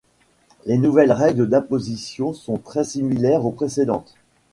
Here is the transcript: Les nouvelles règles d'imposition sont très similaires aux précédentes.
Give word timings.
Les 0.65 0.79
nouvelles 0.79 1.11
règles 1.11 1.47
d'imposition 1.47 2.33
sont 2.33 2.57
très 2.57 2.83
similaires 2.83 3.45
aux 3.45 3.51
précédentes. 3.51 4.15